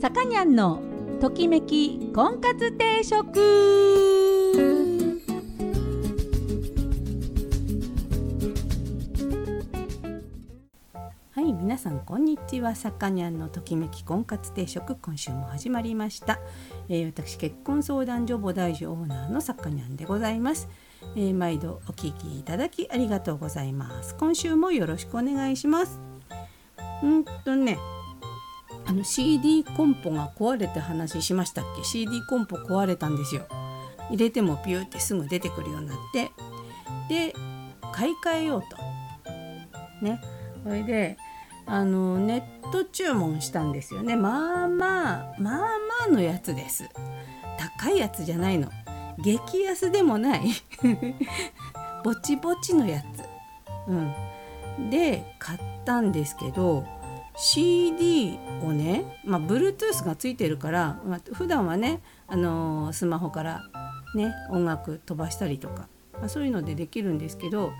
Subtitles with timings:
[0.00, 0.80] さかにゃんの
[1.20, 3.38] ときめき婚活定食。
[11.32, 12.74] はい皆さんこんにちは。
[12.74, 16.40] さかにゃんのときめき婚活定食今週も始まりました、
[16.88, 20.70] えー、私結婚相談所母大樹オーナーのさかにゃんでございます。
[21.14, 24.16] えー、毎度お聞きいただきありがとうございます。
[24.16, 26.00] 今週もよろしくお願いします。
[27.02, 27.76] うんとね
[28.86, 33.46] あの CD コンポが壊れて話しましたっけ？CD コンポ壊れたんですよ。
[34.10, 36.30] 入れてもピューってすぐ出てくるようになって。
[37.08, 37.34] で
[37.92, 38.76] 買い替えようと。
[40.04, 40.20] ね。
[40.64, 41.16] それで
[41.66, 44.16] あのネット注文したんですよね。
[44.16, 45.66] まあまあまあま
[46.06, 46.88] あのやつです。
[47.78, 48.68] 高いやつじゃないの。
[49.18, 50.42] 激安でもない。
[52.02, 53.22] ぼちぼちのやつ。
[53.88, 54.90] うん。
[54.90, 56.84] で買ったんですけど
[57.42, 63.62] CD をね、まあ、Bluetooth がついてるから、まあ、普段はね、あのー、スマホから
[64.14, 67.72] ね音楽飛ばしたりとか、まあ、そういうのでできるんですけど、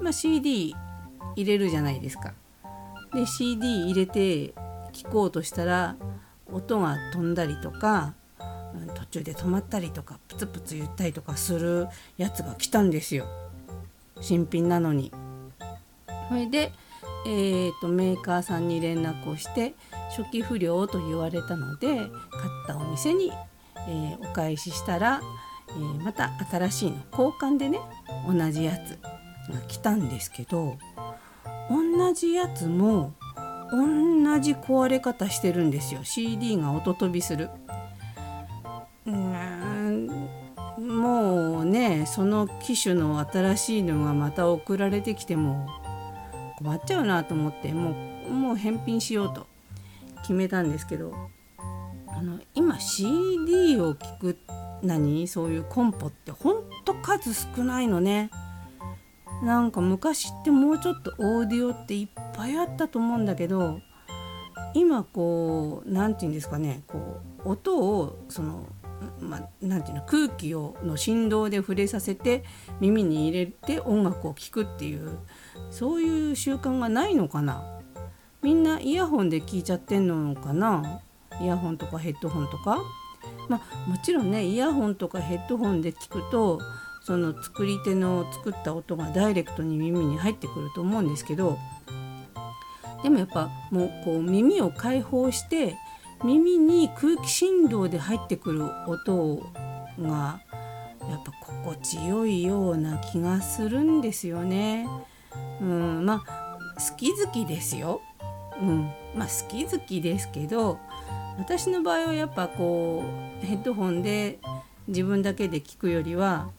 [0.00, 0.76] まあ、CD
[1.34, 2.34] 入れるじゃないですか。
[3.12, 4.54] で CD 入れて
[4.92, 5.96] 聴こうとしたら
[6.52, 8.14] 音が飛んだりとか
[8.94, 13.26] 途中で止まったりとかプツプツ言ったりとかするやつが来たんですよ
[14.20, 15.10] 新品なのに。
[16.28, 16.72] それで
[17.26, 19.74] えーと、メーカーさんに連絡をして
[20.16, 22.08] 初期不良と言われたので買っ
[22.66, 23.32] たお店に、
[23.88, 25.20] えー、お返ししたら、
[25.68, 27.78] えー、また新しいの交換でね
[28.26, 28.98] 同じやつ
[29.52, 30.78] が来たんですけど
[31.68, 33.14] 同じやつも
[33.70, 37.50] 同じ壊れ方してるんですよ CD が音飛びする
[39.06, 40.30] うん。
[40.78, 45.68] もうねその機種の新しいのがまた送られてきても
[46.62, 47.90] 困っちゃうなと思っても
[48.28, 49.46] うもう返品しようと
[50.20, 51.14] 決めたんですけど
[52.08, 54.38] あの今 CD を聴く
[54.82, 58.30] 何そういうコンポってほんと数少ないのね。
[59.42, 63.80] なんか昔ってもうちょっとオーディオっていっぱいあったと思うんだけど
[64.74, 68.66] 今こう何て言うんですかねこう音をその
[69.20, 72.44] まあ、なんていうの空気をの振動で触れさせて
[72.80, 75.18] 耳に入れて音楽を聴くっていう
[75.70, 77.62] そういう習慣がないのかな？
[78.42, 81.00] みんなイヤホンで聞いちゃってんのかな？
[81.40, 82.78] イヤホンとかヘッドホンとか？
[83.48, 86.60] まあもちろんねイヤホンとかヘッドホンで聞くと
[87.02, 91.58] その作り手の作った音がダイレクトに耳に入ってくると思うんですけど
[93.02, 95.76] でもやっぱもうこう耳を開放して
[96.22, 99.36] 耳に空気振動で入ってくる音
[99.98, 100.40] が
[101.08, 104.86] やっぱ心地よいような気がするんですよね。
[105.60, 106.58] うんまあ
[106.90, 108.00] 好き好きですよ。
[108.60, 110.78] うんまあ好き好きですけど
[111.38, 113.02] 私の場合はやっぱこ
[113.42, 114.38] うヘッドホンで
[114.88, 116.50] 自分だけで聞くよりは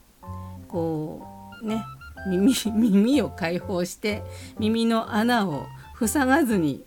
[0.67, 1.27] こ
[1.61, 1.83] うね
[2.27, 4.23] 耳 耳を開放して
[4.57, 5.65] 耳の穴を
[5.99, 6.83] 塞がずに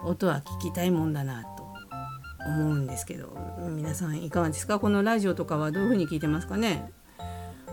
[0.00, 1.65] 音は聞きたいもんだなと
[2.46, 3.36] 思うんですけど
[3.68, 4.78] 皆さんいかがですか？
[4.78, 6.92] このラジオとかはどういうふうに聞いてますかね？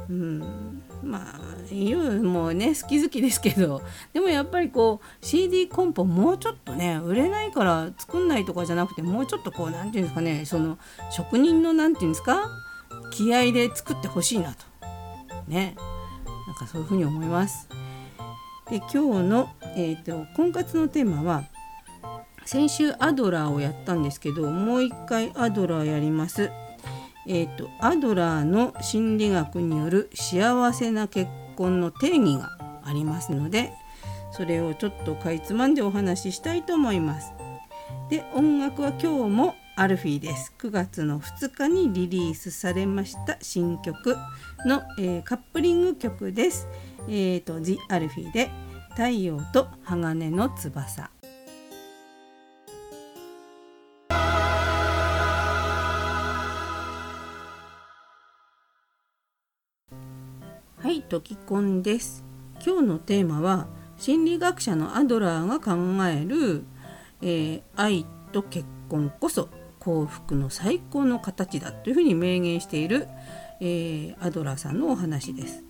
[0.10, 0.84] うん。
[1.04, 1.40] まあ
[1.70, 3.82] 言うもうね好き好きですけど
[4.14, 10.78] でもやっぱりこう CD コンポもうちょっとね売れないから作んないとかじゃなくてもうちょっとこう何て言うんですかねその
[11.12, 12.50] 職人の何て言うんですか？
[13.12, 14.66] 気合で作ってほしいなと。
[15.48, 15.76] ね。
[16.48, 17.68] なんかそういうふうに思います。
[18.70, 21.44] で今日の、えーと、婚活のテーマは
[22.46, 26.52] 先週アドラーをやったんですけどもう一回アドラーやります。
[27.26, 33.72] えーと、アドラーの心理学による幸せな結婚の定義がありますので
[34.32, 37.34] それをちょっとかいつまんでお話ししたいと思います。
[38.10, 40.54] で音楽は今日もアルフィーです。
[40.60, 44.16] 9月の2日にリリースされました新曲
[44.66, 46.68] の、えー、カップリング曲です。
[47.08, 48.52] えーと、ジ・アルフィーで
[48.92, 51.13] 太陽と鋼の翼。
[61.14, 62.26] トキコンです。
[62.66, 63.68] 今日のテーマは
[64.00, 66.64] 心理学者のアドラーが考える、
[67.22, 73.08] えー、愛と結婚こそ幸福の最高の形だというふうに明言している、
[73.60, 75.64] えー、アドラーさんのお話です。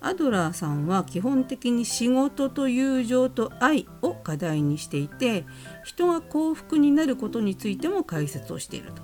[0.00, 5.44] アドラーさんは基本的に仕事と友情と愛を課題にしていて
[5.82, 9.02] 人が幸福になることについても解説をしていると。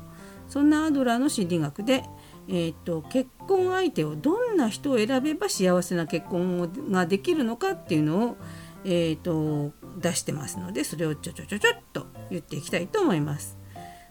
[0.50, 2.04] そんなアドラーの心理学で
[2.52, 8.36] えーと、結婚相手をどんな人を選べば幸せな結婚ができるのかっていうのを、
[8.84, 13.56] えーと、出してますのでそれをちょちょちょちょっと言っていきたいと思います。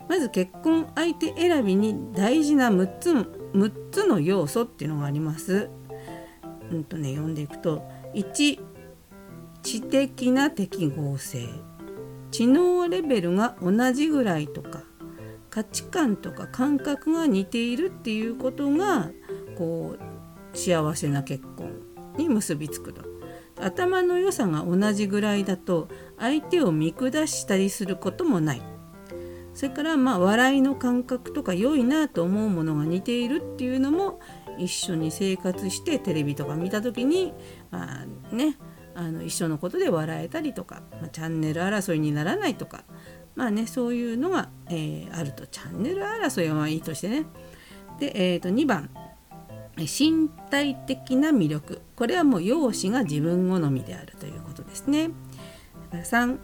[0.07, 5.69] まず結婚相手選びに大事な6つ ,6 つの要素っていうのがあります。
[6.71, 7.83] うんとね読んでいくと
[8.13, 8.59] 1
[9.61, 11.45] 知的な適合性
[12.31, 14.83] 知能レベルが同じぐらいとか
[15.49, 19.11] 価値観とか感覚が似ているっていうことが
[19.57, 19.95] こ
[20.53, 21.81] う幸せな結婚
[22.17, 23.07] に結びつくと。
[23.61, 28.61] 頭の良さが同じぐらいだと相手を見下したりすることもない。
[29.53, 34.21] それからまあ笑いの感覚とか良いなと思うものが似ているっていうのも
[34.57, 37.33] 一緒に生活してテレビとか見た時に
[37.69, 38.57] まあね
[38.95, 42.83] あの一緒のことで笑えたりとか、まあ、チャンネル争いにならないとか
[43.39, 45.47] まあねそういうのが、えー、あると。
[45.47, 47.23] チャンネル争いはいいとしてね。
[47.97, 48.89] で、えー、と2番。
[49.77, 51.81] 身体的な魅力。
[51.95, 55.11] これはもう容姿が自分好みであるということですね。
[55.93, 56.37] 3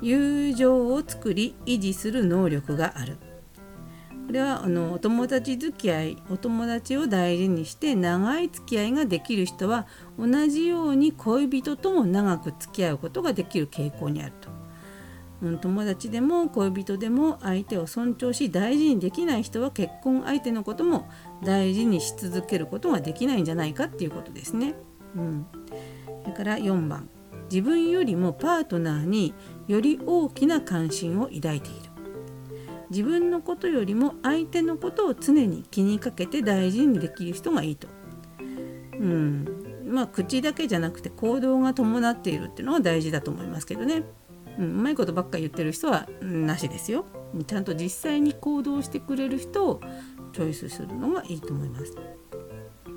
[0.00, 3.18] 友情を作り維持する能力がある。
[4.26, 9.86] これはあのお友達付き合いお友達を大事にして長い付き合いができる人は
[10.18, 14.48] 同じように恋人とも長く付き合うことができる傾向にあると、
[15.42, 21.08] うん、友達でも恋人でも相手を尊重し大事にできない人は結婚相手のことも
[21.42, 24.74] 大事にし続けることができないんじゃないかっていうことですね。
[25.16, 25.46] うん、
[26.22, 27.08] それから4番
[27.50, 29.34] 自分よりもパートナーに
[29.66, 31.90] より大きな関心を抱いている
[32.90, 37.88] 自分のことよりも相手のことを常に気にかけて大事にできる人がいいと。
[38.98, 39.46] うん
[39.86, 44.04] まあ口だけじゃなくて行動が伴っているっていうのが大事だと思いますけどね。
[44.58, 47.04] うん、うまいことばっか言ってる人はなしですよ。
[47.46, 49.80] ちゃんと実際に行動してくれる人を
[50.32, 51.94] チョイスするのがいいと思います。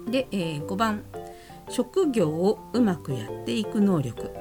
[0.09, 1.03] で、えー、5番
[1.69, 4.31] 職業をうまくやっていく能力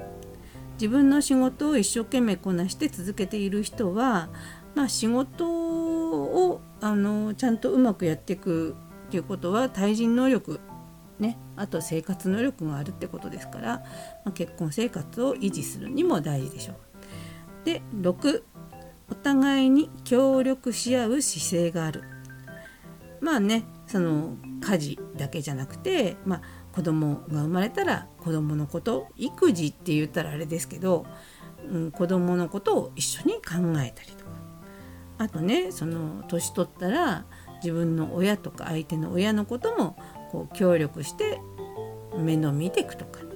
[0.73, 4.29] 自分の仕事を一生懸命こなして続けている人は
[4.75, 8.75] まあ、仕事をあのちゃんとうまくやっていく
[9.07, 10.59] っていうことは対人能力
[11.19, 13.67] ね、あと生活能力があるってことですから、
[14.25, 16.75] まあ、結婚生活を維持するにも大事でしょう。
[17.65, 18.43] で6
[19.09, 22.03] お互いに協力し合う姿勢がある。
[23.21, 26.41] まあねその家事だけじゃなくて、まあ、
[26.73, 31.05] 子供が生まれたら子供のこと育児って言ったらあれですけど、
[31.69, 34.31] うん、子供のことを一緒に考えたりとか。
[35.19, 37.25] あとねその年取ったら
[37.57, 39.95] 自分の親とか相手の親のことも
[40.31, 41.39] こう協力して
[42.17, 43.19] 面倒見ていくとか。
[43.21, 43.33] ね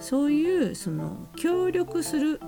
[0.00, 2.40] そういうその協力する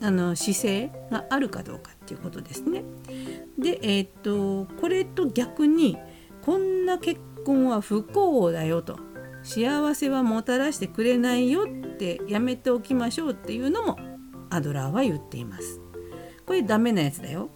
[0.00, 2.84] あの姿勢があるかどうかっていうことですね。
[3.58, 5.96] で、えー、っとこれと逆に
[6.42, 8.98] こんな結婚は不幸だよと
[9.42, 13.98] 幸せはもたらしてくれないよってやめておきましょうっていうのも
[14.50, 15.80] アドラーは言っています。
[16.44, 17.50] これダメなやつだよ。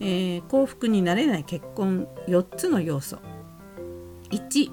[0.00, 3.18] えー、幸福になれない結婚4つの要素
[4.30, 4.70] 1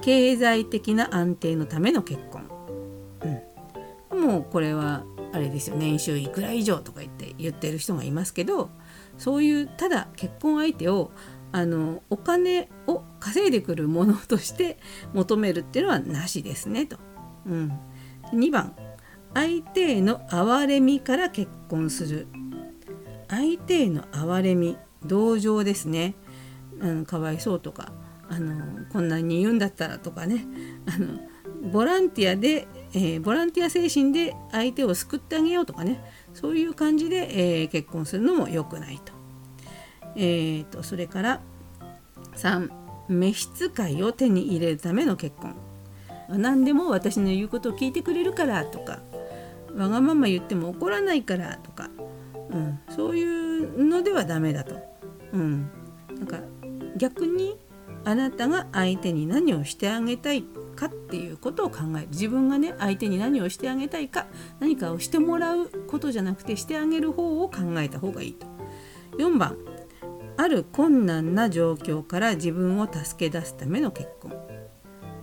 [0.00, 2.48] 経済的な安定のための結婚、
[4.12, 5.04] うん、もうこれは
[5.34, 8.70] あれですよ年収いくら以上とか言って言ってる人がいますけど
[9.18, 11.10] そういうただ結婚相手を
[11.50, 14.78] あのお金を稼いでくるものとして
[15.12, 16.98] 求めるっていうのはなしですねと。
[17.46, 17.72] うん、
[18.32, 18.74] 2番。
[19.34, 22.28] 相手への憐れみから結婚する。
[23.28, 24.76] 相手への憐れみ。
[25.04, 26.14] 同情ですね、
[26.80, 27.92] うん、かわいそうとか
[28.28, 30.46] あのこんなに言うんだったらとかね。
[30.86, 31.20] あの
[31.64, 36.02] ボランティアで、えー、ボランティア精神で相手を救ってあげようとかね。
[36.34, 39.12] そういう感じで、えー、結婚するのも良くないと。
[40.16, 41.40] えーと、それから
[42.36, 42.70] 3
[43.08, 45.54] 召使いを手に入れるための結婚。
[46.28, 49.00] 何でも私の言うことを聞いてくれるからとか。
[49.74, 51.90] わがまま言っても怒らないからとか。
[52.50, 54.76] うん、そういうのではダメだと。
[55.32, 55.70] うん、
[56.16, 56.38] なんか
[56.96, 57.58] 逆に
[58.04, 60.44] あなたが相手に何をしてあげたい
[60.74, 64.26] かっていうことを考える自分がね相手に何をしてあげたいか
[64.60, 68.46] 何かをしてもらうことじゃなくてしてあげる方を考えた方がいいと。
[69.18, 69.56] 4番
[70.36, 74.32] ある困難な状況から自分を助け出すための結婚。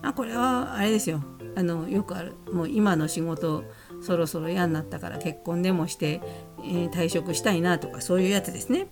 [0.01, 1.23] あこれはあれですよ
[1.55, 3.63] あのよくあるもう今の仕事
[4.01, 6.21] そろそろ嫌になったから結婚でもして、
[6.63, 8.87] えー、退職したいなとかそういうやつですね。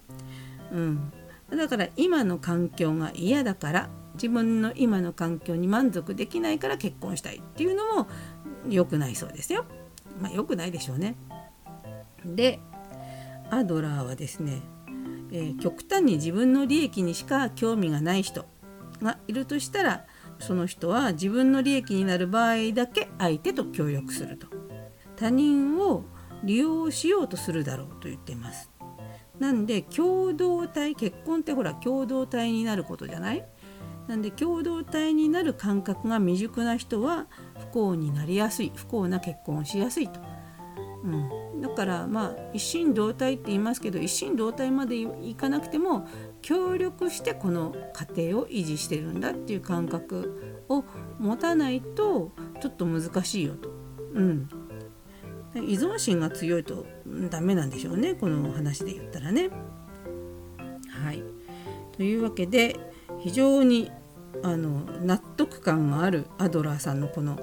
[0.71, 1.11] うん、
[1.49, 3.89] だから今の環境が嫌だから
[4.21, 8.07] 自分の今の環境に満足できないから結婚したいっていうのも
[8.67, 9.65] 良くないそうですよ。
[10.21, 11.15] まあ良くないでしょうね。
[12.25, 12.59] で
[13.49, 14.61] アドラーはですね、
[15.31, 18.45] えー、極端に自分の利益にしか興味がない人
[19.01, 20.05] がいるとしたら
[20.39, 24.47] その人は自分の利益になる場合だけ相手と協力すると。
[25.15, 26.03] 他人を
[26.43, 28.69] 利用しようとするだろうと言っています。
[29.37, 33.45] なんで共同体結婚ってほら共同体になることじゃない？
[34.09, 37.27] なんで共同体になる感覚が未熟な人は
[37.59, 40.19] 不幸になりやすい不幸な結婚をしやすいと。
[41.03, 41.07] う
[41.57, 46.07] ん、だからまあ一心同体って言いますけど一心同体までいかなくても
[46.41, 47.73] 協力してこの
[48.15, 50.83] 家庭を維持してるんだっていう感覚を
[51.19, 53.69] 持たないとちょっと難しいよと。
[54.15, 54.49] うん、
[55.53, 56.87] 依存心が強いと
[57.29, 59.51] ダメなんでしょうねこの話で言ったらね。
[60.89, 61.21] はい
[61.95, 62.88] というわけで
[63.19, 63.91] 非常に
[64.43, 67.39] あの納得感があるアドラーさんのこの、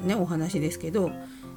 [0.00, 1.10] ね、お話ですけど、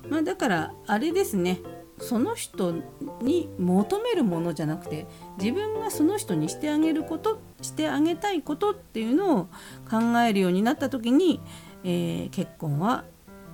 [0.09, 1.59] まあ、だからあれですね
[1.99, 2.73] その人
[3.21, 5.05] に求めるものじゃなくて
[5.39, 9.43] 自分がその人にしてあげることしてあげたいことっていうのを
[9.89, 11.39] 考えるようになった時に、
[11.83, 13.05] えー、結婚は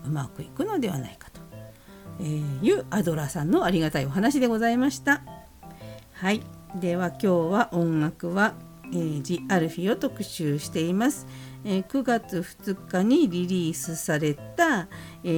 [0.06, 5.22] うまくいくのではないかと、いうアドラーさんのありがたいお話でございました。
[6.14, 6.42] はい
[6.76, 8.54] では今日は音楽は
[8.92, 11.28] えー、ジ・アルフィを特集しています、
[11.64, 14.88] えー、9月2日にリリースされた、
[15.24, 15.30] え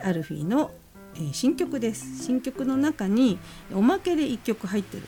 [0.00, 0.70] ー、アルフィの、
[1.14, 2.24] えー、新曲です。
[2.24, 3.38] 新曲の中に
[3.74, 5.02] おまけで1曲入ってる、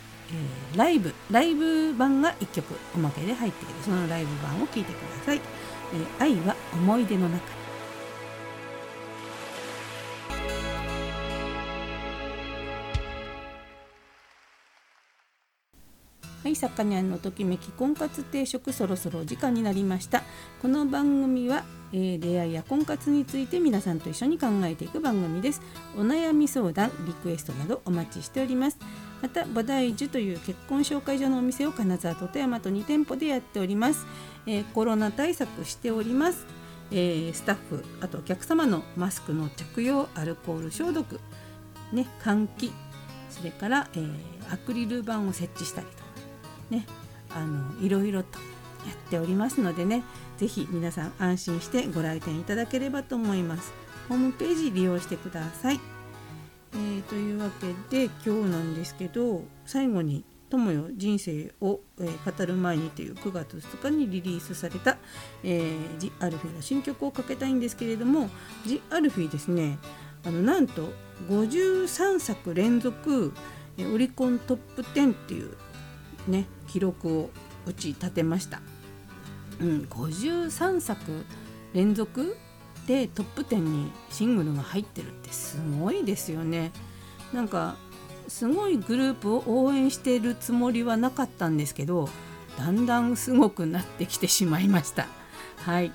[0.72, 3.74] えー、ライブライブ版が1曲おまけで入っている。
[3.82, 5.40] そのライブ版を聴いてください、え、
[6.22, 7.57] 愛は思い出の中。
[16.48, 20.22] はい、さかにゃんのときめき婚活定食そろそろお時間になりました。
[20.62, 21.62] この番組は、
[21.92, 25.60] えー、出会いや婚活について皆さんと一緒に考えていく番組です。
[25.94, 28.78] お悩み相談リクエストなどお待ちしております。
[29.20, 34.06] また菩提樹という結婚紹介所のお店を金沢と富山と2店舗でやっております、
[34.46, 36.46] えー、コロナ対策しております。
[36.90, 41.20] えー、スタッフあとお客様のマスクの着用アルコール消毒、
[41.92, 42.72] ね、換気
[43.28, 44.10] それから、えー、
[44.50, 45.86] アクリル板を設置したり
[46.70, 46.86] ね
[47.30, 48.38] あのいろいろと
[48.86, 50.02] やっておりますのでね
[50.38, 53.88] 是非皆さん安心してご来店いただければと思います。
[54.08, 55.80] ホームページ利用してください、
[56.72, 64.96] えー、というわけで今日なんですけど最後に「友よ人生を、え、語る前に」という9月2日にリリースされた、
[65.44, 68.30] えー、ジ・アルフィーの新曲をかけたいんですけれども
[68.66, 69.78] ジ・アルフィーですね
[70.24, 70.88] あのなんと
[71.28, 73.34] 53作連続
[73.92, 75.54] オリコントップ10っていう
[76.28, 77.30] ね記録を
[77.66, 78.60] 打ち立てました、
[79.60, 81.24] うん、53作
[81.74, 82.36] 連続
[82.86, 86.72] でトップ10にシングルが入ってるってすごいですよね。
[87.34, 87.76] なんか
[88.28, 92.08] すごいグループを応援してるつもりはなかったんですけど
[92.58, 95.06] だんだんすごくなってきてしまいました。
[95.58, 95.92] はい。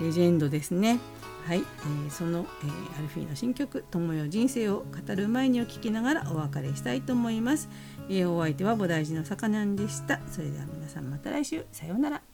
[0.00, 0.98] レジェンドですね。
[1.46, 7.68] はい、えー、その、えー、アルフィーの新曲「友よ人生を語る前に」を聴きながらお別れしたいと思います。
[8.08, 10.20] えー、お相手は菩提寺のさかなんでした。
[10.30, 12.33] それでは皆さんまた来週さようなら。